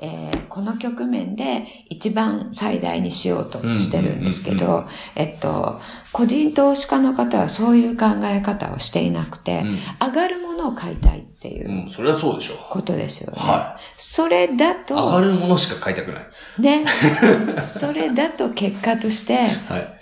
[0.00, 5.80] えー、この局面で一番最大にしようとしてるんですけど、えっと、
[6.12, 9.62] 個人投資家の方はそういう考え方をしていなくて、
[10.00, 11.84] 上がるものを買いたいっていう。
[11.84, 12.56] うん、それはそうでしょう。
[12.68, 13.38] ことですよね。
[13.38, 13.80] はい。
[13.96, 14.94] それだと。
[14.94, 16.24] 上がるものしか買いたくない。
[16.58, 16.84] ね。
[17.60, 19.94] それだと結果として、はい。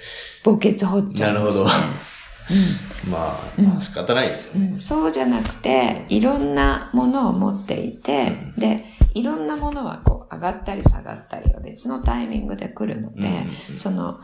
[0.43, 1.39] 墓穴掘っちゃうね。
[1.39, 1.63] なるほど。
[1.63, 1.69] うん、
[3.09, 13.29] まあ、まあ、仕方ないですよね、うん、そうじゃなくて、いろんなものを持っていて、うん、で、いろんなものはこう上がったり下がったりは別のタイミングで来るので、
[13.77, 14.21] その、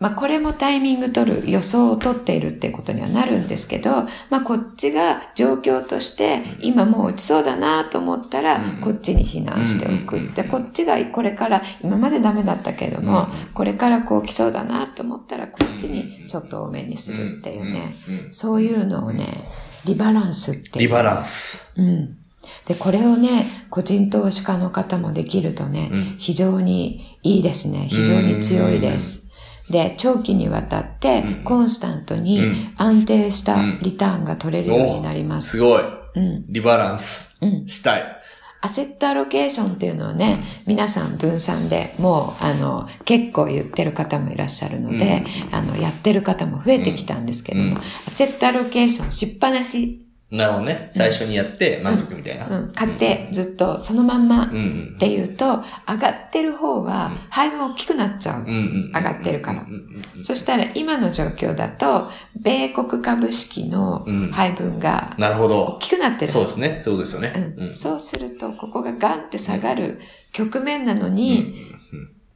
[0.00, 3.90] まあこれもタイミング取る予想を取っているっていうことにはなるんですけど、
[4.30, 10.32] まあこっちが状況として今もう落ちそうだなと思ったらこっちに避難しておく。
[10.34, 17.94] で、こっちがこれから今までダメだったけれども、これからこう来そうだなと思ったらこっちにちょっと多めにするっていうね、
[18.30, 19.26] そういうのをね、
[19.84, 20.86] リバランスっていう。
[20.86, 21.74] リバランス。
[21.76, 22.16] うん。
[22.66, 27.88] で、これをね、個人投資家の方もできるとね、非常にいいですね。
[27.90, 29.27] 非常に強いです。
[29.70, 32.40] で、長期にわたって、コンスタントに
[32.76, 35.50] 安定したリターンが取れるようになります。
[35.50, 35.82] すごい。
[36.14, 36.44] うん。
[36.48, 38.18] リバランスしたい。
[38.60, 50.90] アセットアロケーションっていうのはね、皆さん分散でもう、あの、結構言ってる方もいらっしゃるので、あの、やってる方も増えてきたんですけども、アセットアロケーションしっぱなしなるほどね。
[50.92, 52.46] 最初にやって満足みたいな。
[52.46, 54.48] うん、買ってずっとそのまんまっ
[54.98, 58.44] ていうと、上がってる方は配分大きくなっちゃう。
[58.44, 59.66] 上がってるから。
[60.22, 65.64] そしたら今の状況だと、米国株式の配分がなるほど。
[65.64, 66.32] 大きくなってる。
[66.32, 66.82] そうですね。
[66.84, 67.54] そうですよね。
[67.72, 69.98] そうすると、ここがガンって下がる
[70.32, 71.54] 局面なのに、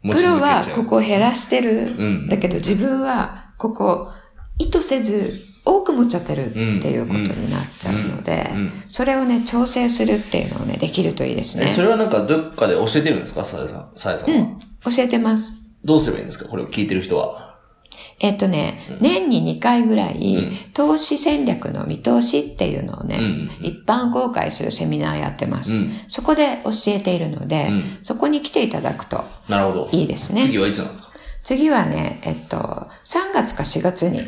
[0.02, 2.28] プロはここを減らしてる。
[2.30, 4.08] だけど自分はここ
[4.58, 6.58] 意図せず多く持っちゃってるって
[6.90, 8.50] いうことになっちゃうので、
[8.88, 11.68] それをね、調整するっていうのをね、できるといいですね。
[11.68, 13.44] それはなんかどっかで教えてるんですか？
[13.44, 14.58] さやさん、さやさんは、うん。
[14.58, 15.54] 教えてます。
[15.84, 16.48] どうすればいいんですか？
[16.48, 17.52] これを聞いてる人は。
[18.18, 25.78] えっとね、うん、年に2回ぐらい、うん、投資戦略の見通しっていうのをね、うん、一般公開するセミナーやってます。
[26.08, 27.70] そこで教えているので、
[28.02, 29.88] そこに来ていただくと、なるほど。
[29.92, 30.46] いいですね。
[30.46, 31.10] 次はいつなんですか？
[31.42, 34.22] 次はね、えっと、3月か4月に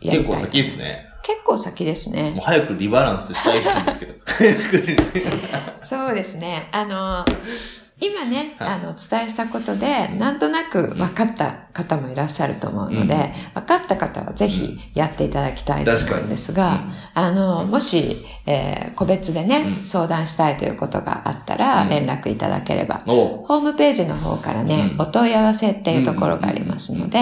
[0.00, 1.08] 結構先ですね。
[1.22, 2.30] 結構先ですね。
[2.30, 4.14] もう早くリバランスしたいんですけど。
[5.82, 6.68] そうですね。
[6.72, 7.24] あの、
[8.00, 13.14] 今ね、はい、あの、お伝えしたことで、なんとなく分かった方もいらっしゃると思うので、
[13.56, 27.18] うん、分かった方はぜひやっていただきたいと思うんですが、うん、あの、もし、えー、個別でね、うん、相談したいということがあったら、連絡いただければ、ホームページの方からね、お問い合わせっていうところがありますので、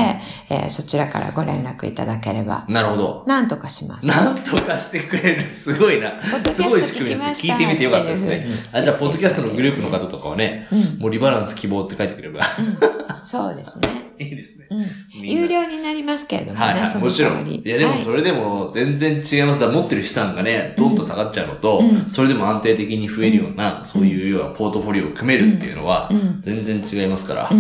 [0.51, 3.25] えー、そちらからご連絡いただければ、なるほど。
[3.27, 4.07] なんとかします。
[4.07, 5.43] なんとかしてくれる。
[5.55, 6.21] すごいな。
[6.53, 7.47] すごい仕組みです。
[7.47, 8.47] 聞いてみてよかったですね。
[8.73, 12.41] あ、じゃあ、ポッドキャストのグループの方とかはね、うん、もうリバランス希望って書いてくれば。
[12.41, 13.89] うん、そうですね。
[14.19, 14.67] いいですね。
[14.71, 15.27] うん。
[15.27, 17.49] 有料になりますけれどもね、はいはい、もちろん。
[17.49, 19.61] いや、でもそれでも全然違います。
[19.61, 27.51] だ持ってる資産がね、どんと下がっちゃうのと、うん、それでも安定的に増えるような、うん、そういうようなポートフォリオを組めるっていうのは、全然違いますから。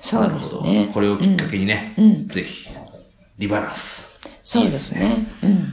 [0.00, 0.90] そうですね。
[0.92, 1.94] これをきっかけにね、
[2.28, 2.68] ぜひ、
[3.38, 4.18] リバランス。
[4.44, 5.26] そうですね。
[5.42, 5.72] うん。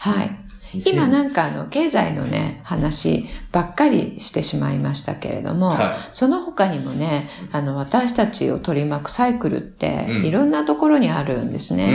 [0.00, 0.39] はい。
[0.74, 11.88] 今なんかあの、経済のね、話ばっかりしてしまいましたけれども、はい、その他にもね、あの、私たちを取り巻くサイクルって、いろんなところにあるんですね。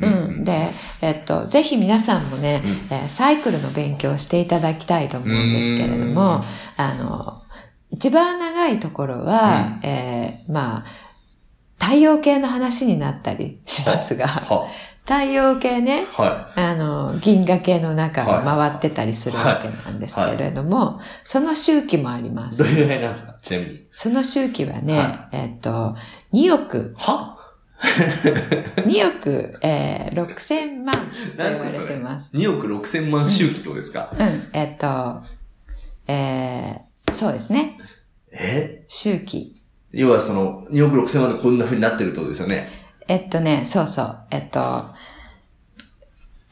[0.00, 0.06] う
[0.40, 0.44] ん。
[0.44, 6.44] で、えっと、ぜひ皆さんもね、うん、えサイクルの勉強をしていただきたいと思うんですけれども、
[6.76, 7.42] あの、
[7.90, 10.84] 一番長いところは、うん、えー、まあ、
[11.78, 14.28] 太陽系の話になったりしますが、
[15.04, 22.58] 太陽系ね、はい、あの、銀河系の中を回ってたりするわけなんですけれども、はいはい、その周期もあります。
[22.58, 23.36] どれぐらいなんですか？
[23.42, 23.86] ちなみに。
[23.90, 25.96] その周期はね、えっと、
[26.32, 26.94] 2億。
[26.98, 27.36] は？
[27.82, 31.00] 2億、えー、6千万と
[31.36, 32.32] 言われてます。
[32.36, 35.20] 2億6千万周期ってことですか、うん、うん、えっと、
[36.06, 37.76] えー、そうですね。
[38.30, 38.84] え？
[38.88, 39.60] 周期。
[39.90, 42.68] 要はその、2億6千万でこんな風になってるってことですよね。
[43.12, 44.18] えっとね、そうそう。
[44.30, 44.60] えっと、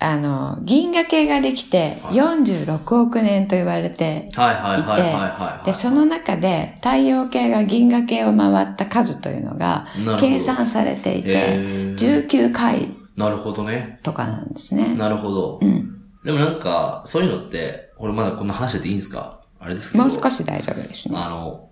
[0.03, 4.37] あの、銀河系ができて46億年と言われていて、
[5.64, 9.87] で、その中で太陽系が銀河系を回った数というのが
[10.18, 11.57] 計算されていて、
[11.96, 13.99] 19回なるほどね。
[14.03, 14.94] とかなんですね。
[14.94, 15.59] なるほど。
[15.62, 16.03] うん。
[16.25, 19.40] でもなんか、そういうのって、俺まだこんな話でいいんですか？
[19.59, 20.05] あれですけど。
[20.05, 21.18] もう少し大丈夫ですね。
[21.18, 21.69] あの、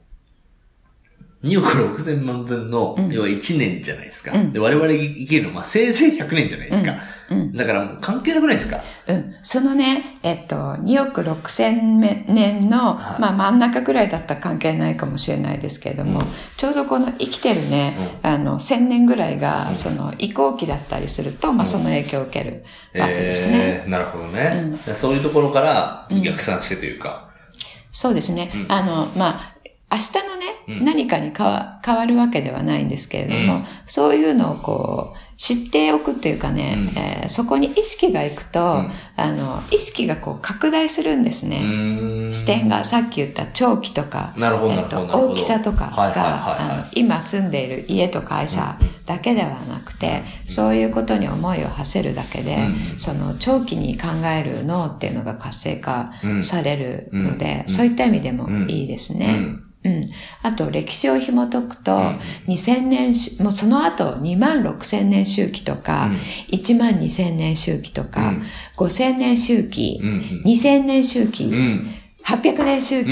[1.45, 4.33] 2億6千万分の、要は1年じゃないですか。
[4.33, 6.97] うん、で、我々生きるの、まあ、せいぜい100年じゃないですか。
[7.31, 8.81] うん、だからもう関係なくないですか？
[9.07, 9.35] うん。
[9.43, 22.65] そのね、えっと、2億6千年の、はい、まあ真ん中ぐらいだったら関係ないかもしれないですけれども、うん、ちょうどこの生きてるね、あの、1000年ぐらいが、その移行期だったりすると、まあその影響を受ける
[22.99, 23.83] わけですね。
[23.85, 27.29] えー、なるほどね、そういうところから逆算してというか。
[27.91, 28.51] そうですね。
[28.69, 29.58] あの、まあ、
[29.91, 38.89] 明日のね、うん、何かに変わ変わるわけではないんですけれども、うん、そういうのをこう、知っておくっていうかね、うん、えー、そこに意識がいくと、あ
[39.33, 41.63] の、意識がこう拡大するんですね。
[42.33, 52.59] 視点がさっき言った長期とか、えっと、大きさとかが、今住んでいる家と会社だけではなくて、そういうことに思いを馳せるだけで、
[52.99, 59.68] その長期に考える脳っていうのが活性化されるので、そういった意味でもいいですね。
[59.85, 60.05] うん。
[60.43, 61.93] あと、歴史を紐解くと、
[62.49, 66.11] 2000年、もうその後、2万6千年周期とか、
[66.51, 68.35] 1万2千年周期とか、
[68.77, 70.01] 5千年周期、
[70.45, 71.45] 2000年周期、
[72.25, 73.11] 800年周期、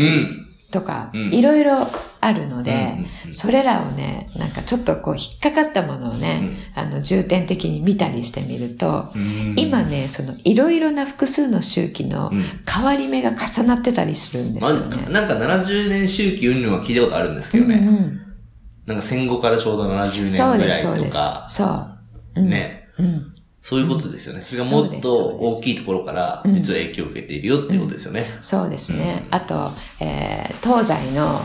[0.81, 1.89] とか、うんいろいろ
[2.21, 15.09] あるので、うんうんうんそれらをね、なんかちょっとこう引っかかったものをね、あの重点的に見たりしてみると、うん今ね、そのいろいろな複数の周期のうん変わり目が重なってたりするんですよマジですか？
[15.09, 15.13] ね。
[15.13, 17.75] なんか70年周期云々は聞いたことあるんですけどね。
[17.77, 18.21] うんうん
[18.87, 21.45] なんか戦後からちょうど70そうです、年ぐらいそうですとか。。
[21.49, 22.41] そう。
[22.41, 22.89] うん、ね。
[22.99, 23.35] うん。
[23.69, 24.43] そういうことですよね。
[24.43, 28.25] それがもっと大きいところから実は影響を受けているよっていうことですよね。
[28.41, 29.27] そうですね。
[29.33, 31.41] あと、えー東西の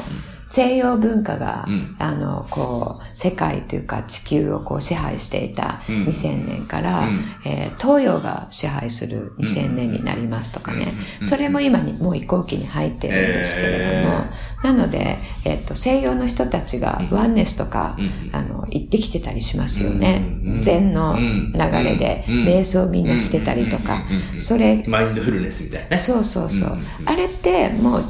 [0.51, 1.95] 西洋文化が、うん。
[1.97, 6.05] あの、こう、世界というか地球をこう支配していたうん。
[6.05, 7.19] 2000年から、うん。
[7.45, 10.93] えー東洋が支配する2000年になりますとかね。
[11.21, 11.27] うん。
[11.27, 14.25] それも今にもう移行期に入ってるんですけれども、
[14.63, 18.35] なので、えっと、西洋の人たちがワンネスとか、うん。
[18.35, 20.21] あの、行ってきてたりしますよね。
[20.61, 22.35] 禅の流れで、うん。
[22.45, 24.03] 瞑想をみんなしてたりとか。
[24.37, 25.97] それマインドフルネスみたいなね。
[25.97, 26.77] そうそうそう。
[27.05, 28.05] あれってもう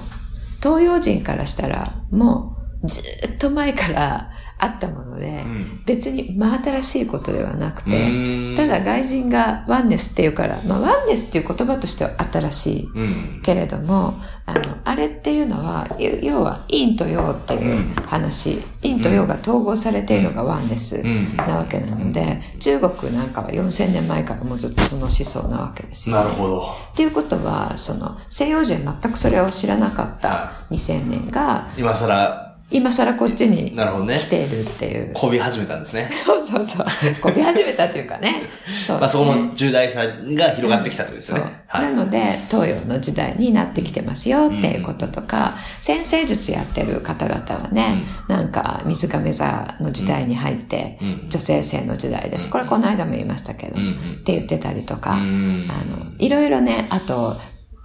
[0.61, 3.01] 東洋人からしたらもうず
[3.33, 4.31] っと前から
[4.61, 12.89] あったもので、ん別に真新しいことではなくうて、ただ外人がワンネスっていうから、まあワンネスっていう言葉としては新しい。
[12.93, 13.41] うん。
[13.41, 26.23] けれども、あの、あれっていうのは、要要は、陰と陽っていう話、陰と陽が統合されているのがワンネスんなわけなので、中国なんかは4000年前からもうずっとその思想なわけですよね。
[26.23, 26.61] なるほど。
[26.93, 35.11] っていうことは、その、西洋人は全くそれを知らなかった2000年が、今更、今更こっちに来ているっていう。
[35.13, 36.09] こび始めたんですね。
[36.15, 36.85] そうそうそう。
[37.21, 38.43] こび始めたというかね。
[38.85, 39.19] そうまあそ。
[39.19, 41.63] この重大さが広がってきたとですそうよね。
[41.67, 41.83] はい。
[41.83, 52.49] なので、東洋の時代になってきてますよっていうこととか、先生術やってる方々はね、なんか水亀座の時代に入って、うん女性性の時代です。
[52.49, 57.37] これこの間も言いましたけど、うんうんって言ってたりとか、うんあの、いろいろね、あと、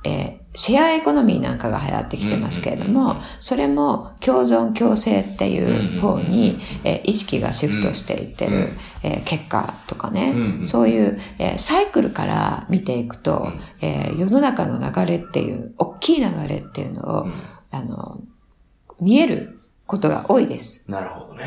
[0.05, 8.71] えーシェアエコノミーなんかが流行ってきてますけれども、それも共存共生っていう方に、えー意識がシフトしていってる、
[9.03, 10.35] えー結果とかね、
[10.65, 13.49] そういう、えーサイクルから見ていくと、
[13.81, 17.27] えー世の中の流れっていう、大きい流れっていうのを、
[17.71, 18.21] あの、
[19.01, 20.91] 見えることが多いです。
[20.91, 21.45] なるほどね。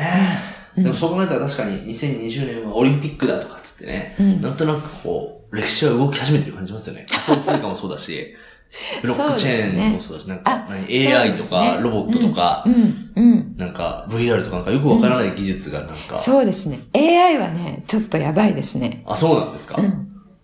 [0.76, 4.40] でもそう考えたら確かに2020年はオリンピックだとかっつってね、うん。
[4.40, 7.06] なんとなくこう、歴史は動き始めてる感じますよね。
[7.26, 8.34] 仮想通貨もそうだし、
[9.02, 13.54] ブロックチェーンもそうだし、なんか AI とかロボットとか、うん、うん。
[13.56, 16.80] なんか VR とかなんかよくわからない技術がなんか、そうですね。
[16.94, 19.02] AI はね、ちょっとやばいですね。
[19.06, 19.76] あ、そうなんですか、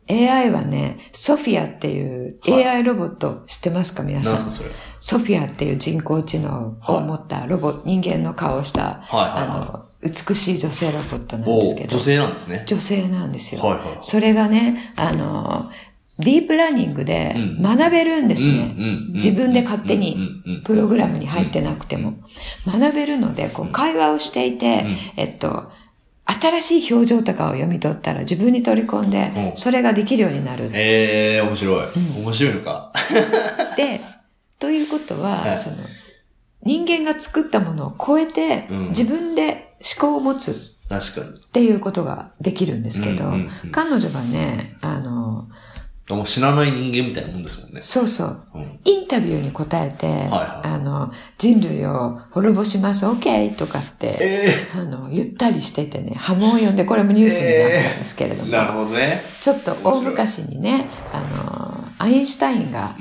[0.09, 4.35] AI はね、ソフィアっていうはい AI ロボット知ってますか皆さん？
[4.35, 4.71] なんすかそれ？
[5.01, 11.97] ソフィアっていう人工知能を持ったロボ、人間の顔をした、はいあの、美しい女性ロボットなんおですけど。
[11.97, 12.63] 女性なんですね。
[12.67, 13.61] 女性なんですよ。
[13.63, 15.67] はいはいそれがね、あの、
[16.19, 18.75] ディープラーニングでうん学べるんですね。
[18.77, 20.15] うんうんうん自分で勝手うんに
[20.47, 22.15] うんうんプログラムに入ってなくても。
[22.67, 25.71] 学べるので、こう会話をしていて、うんえっと、
[26.27, 30.71] 新しい表情とかを読み取ったら自分に取り込んでう、んそれができるようになる。
[30.75, 31.87] ええー、面白い。
[32.19, 32.93] 面白いのか。
[33.77, 34.01] で、
[34.59, 35.77] ということは、はいその、
[36.63, 41.31] 人間が作ったものを超えて、うん自分で思考を持つ確かに。
[41.31, 45.47] っていうことができるんですけど、うんうんうん彼女がね、あの、
[46.15, 47.83] もう知らない人間みたいなもんですもんね。
[47.83, 48.79] そうそう、うん。
[48.85, 53.57] インタビューに答えて、はいあの、人類を滅ぼします、OK!
[53.57, 59.21] とかって、えあの、言ったりしててね、波紋を呼んで、これもニュースになったんですけれども、なるほどね。
[59.41, 62.95] ちょっと大昔にね、あの、アインシュタインが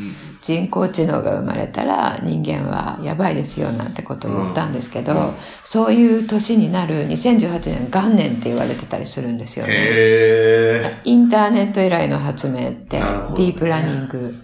[0.46, 5.34] 人工知能が生まれたら人間はやばいですよなんてことを言ったんですけど、
[5.64, 9.74] そういう年になる2018年元年って言われてたりするんですよね。
[9.76, 14.36] へインターネット以来の発明って、ディープラーニング。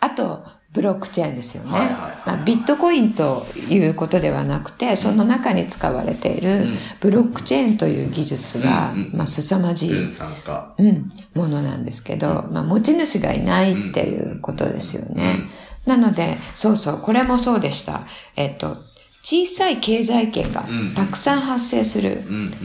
[0.00, 0.44] あと、
[0.76, 1.70] ブロックチェーンですよね。
[2.26, 6.66] まあ、ビットコインということではなくて、その中に使われている
[7.00, 9.90] ブロックチェーンという技術が、まあ、凄まじい。
[10.76, 15.44] うん、ものなんですけど、まあ、持ち主がいないっていうことですよね。
[15.86, 18.02] なので、そうそう、これもそうでした。
[18.36, 18.76] えっと、
[19.22, 20.94] 小さい経済圏がうん。
[20.94, 22.22] たくさん発生する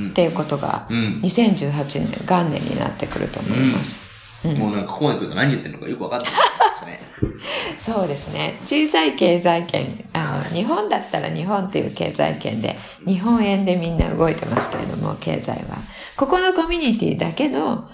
[0.09, 1.21] っていうことが、うん。
[1.23, 4.10] 2018年元年になってくると思います。
[4.43, 6.37] もうなんかここまで来ると何言ってるのかよく分かってきま
[6.75, 6.99] したね。
[7.77, 8.59] そうですね。
[8.65, 15.77] 小さい経済圏、あの、日本だったら日本という経済圏で、日本円でみんな動いてますけれども、経済は。
[16.15, 17.89] ここのコミュニティだけの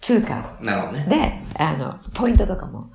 [0.00, 1.06] 通貨なるほどね。
[1.08, 2.90] で、あの、ポイントとかも、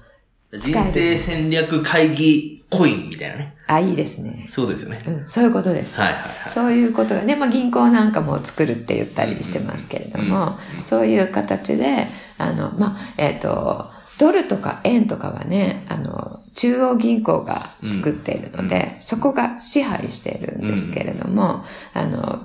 [0.53, 3.55] 人生戦略会議コインみたいなね。
[3.67, 4.45] あ、いいですね。
[4.47, 5.01] そうですよね。
[5.05, 5.99] うん、そういうことです。
[5.99, 6.49] はいはいはい。
[6.49, 21.63] そういうことがね、まあ銀行なんかも作るって言ったりしてますけれども、そういう形で、あの、まあ、えっ、と、ドルとか円とかはね、あの、中央銀行が作っているので、うん、そこが支配しているんですけれども、
[21.95, 22.41] うん、あの、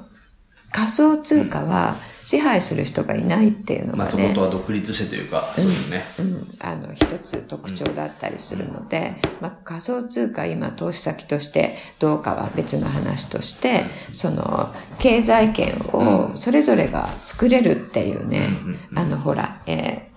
[0.70, 3.98] 仮想通貨は支配する人がいないっていうのがね。
[3.98, 6.04] まあそことは独立してというか、そうですね。
[6.18, 6.48] うん。
[6.60, 18.48] あの、一つ特徴だったりするので、まあ仮想通貨今投資先としてどうかは別の話として、その、経済圏をそれぞれが作れるっていうね、
[18.94, 20.11] あの、ほら、えー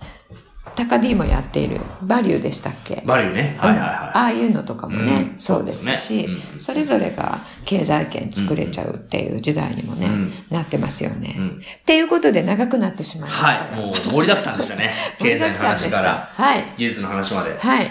[0.76, 3.02] 高 D もやっているバリューでしたっけ？
[3.06, 3.56] バリューね。
[3.58, 3.88] はいはいはい。
[3.88, 11.48] ああいうのとかもね、うん、そうですし、そそれぞれが経済圏作れちゃうっていう時代にもね、うん、なってますよね、うん。
[11.48, 14.92] っていうことで長くなってしまいましたはい、もう盛りだくさんでしたね。
[15.18, 17.56] 経済の話から、はい、技術の話まで。
[17.58, 17.90] はい。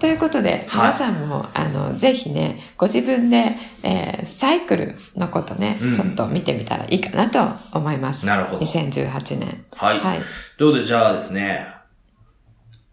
[0.00, 7.40] ということで、皆さんも、あの、ぜひね、ご自分で、えー、サイクルのことね、ちょっと見てみたらいいかなと
[7.72, 8.26] 思います。
[8.26, 8.66] なるほど。
[8.66, 9.64] 2018年。
[9.72, 10.00] はい。
[10.00, 10.18] はい。
[10.58, 11.73] ということで、じゃあですね、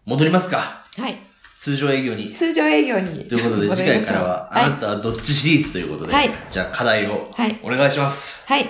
[0.04, 0.82] 戻りますか？
[0.98, 1.18] はい。
[1.60, 2.34] 通常営業に。
[2.34, 3.24] 通常営業に。
[3.28, 6.30] ということで、次回からは、あなたはどっちシリーズということで、はい。
[6.50, 7.60] じゃあ課題を、はい。
[7.62, 8.44] お願いします。
[8.48, 8.68] はい。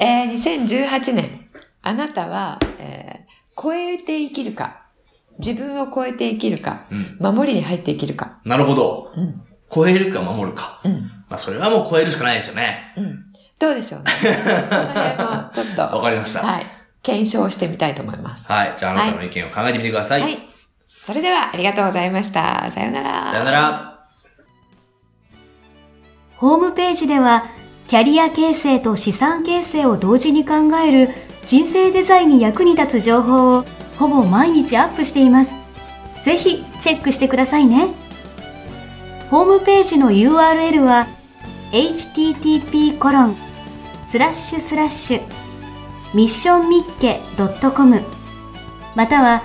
[0.00, 1.48] えー、2018年、
[1.82, 4.82] あなたは、えー、超えて生きるか、
[5.38, 8.40] 自分を超えて生きるか、うん、守りに入って生きるか。
[8.44, 9.12] なるほど。
[9.14, 9.42] うん。
[9.72, 10.80] 超えるか守るか。
[10.84, 10.92] うん。
[11.28, 12.92] まあ、それはもう超えるしかないですよね。
[12.96, 13.24] うん。
[13.60, 14.10] どうでしょうね。
[14.68, 15.82] その辺も、ちょっと。
[15.96, 16.40] わかりました。
[16.40, 16.66] はい。
[17.02, 18.50] 検証してみたいと思います。
[18.50, 18.74] はい。
[18.76, 20.22] じゃあ、あなたの意見を考えてみてください。
[20.22, 20.45] はい、はい
[21.06, 22.68] それではありがとうございました。
[22.72, 23.30] さよなら。
[23.30, 24.08] さよなら。
[26.34, 27.46] ホームページでは、
[27.86, 30.54] キャリア形成と資産形成を同時に考
[30.84, 31.10] える
[31.46, 33.64] 人生デザインに役に立つ情報を
[34.00, 35.52] ほぼ毎日アップしています。
[36.24, 37.86] ぜひチェックしてくださいね。
[39.30, 41.06] ホームページの URL は
[41.70, 43.36] http コロン
[44.08, 45.22] スラッシュスラッシュ
[46.14, 47.20] ミッションミッケ
[47.70, 48.00] .com
[48.96, 49.44] または